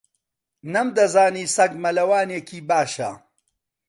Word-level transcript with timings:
نەمدەزانی 0.73 1.45
سەگ 1.55 1.71
مەلەوانێکی 1.83 2.59
باشە. 2.69 3.11